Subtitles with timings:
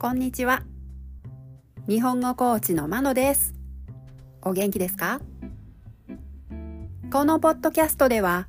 [0.00, 0.62] こんにちは。
[1.88, 3.52] 日本語コーチのまのです。
[4.42, 5.20] お元気ですか？
[7.10, 8.46] このポッドキャストでは、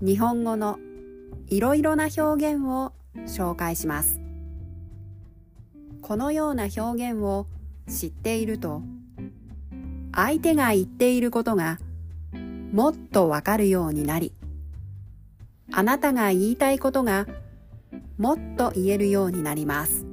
[0.00, 0.78] 日本語の
[1.48, 2.20] いろいろな表
[2.52, 2.92] 現を
[3.26, 4.20] 紹介します。
[6.02, 7.48] このような表現を
[7.88, 8.80] 知っていると、
[10.14, 11.80] 相手が言っていることが
[12.72, 14.32] もっとわかるようになり、
[15.72, 17.26] あなたが言いたいことが
[18.18, 20.06] もっと言えるようになります。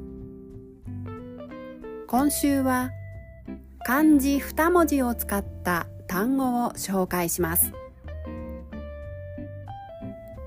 [2.14, 2.92] 今週は
[3.88, 7.74] 漢字二文字を使った単語を紹介します。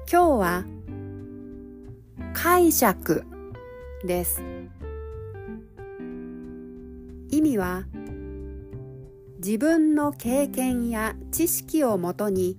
[0.08, 0.64] 今日は
[2.32, 3.24] 解釈
[4.04, 4.44] です。
[7.32, 7.82] 意味は
[9.44, 12.56] 自分の経験や知識をもとに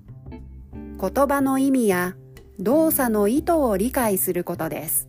[1.00, 2.18] 言葉の意味や
[2.60, 5.07] 動作の意図を理解することです。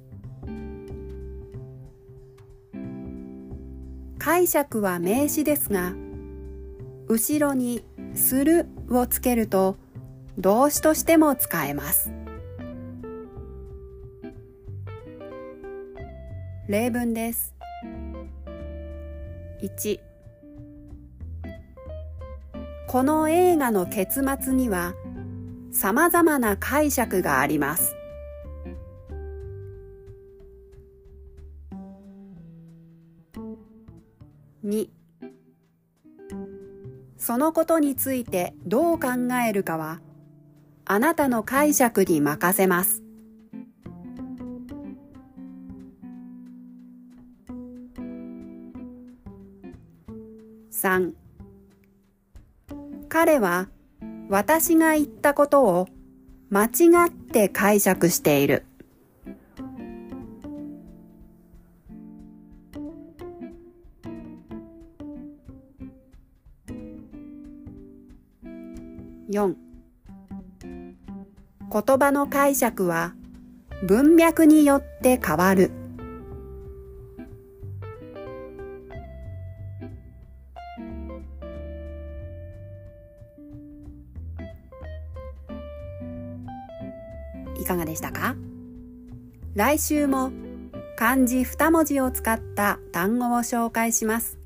[4.19, 5.95] 解釈は名詞ですが、
[7.09, 9.77] 後ろにするをつけると
[10.39, 12.13] 動詞としても使えます。
[16.69, 17.55] 例文です。
[19.63, 20.01] 1
[22.87, 24.95] この映画の結末には
[25.73, 27.98] 様々な解釈があります。
[34.65, 34.89] 2
[37.17, 39.09] そのことについてどう考
[39.49, 40.01] えるかは
[40.85, 43.03] あなたの解釈に任せます。
[50.73, 51.13] 3
[53.09, 53.69] 彼は
[54.29, 55.89] 私が言ったことを
[56.51, 58.65] 間違って解釈している。
[69.29, 69.55] 4
[71.71, 73.13] 言葉の解釈は
[73.87, 75.71] 文脈によって変わる。
[87.61, 88.35] いかがでしたか？
[89.55, 90.33] 来週も
[90.97, 94.39] 漢字二文字を使った単語を紹介します。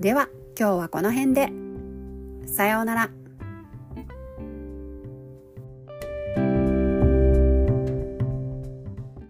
[0.00, 1.59] では今日はこの辺で。
[2.46, 3.19] さようなら。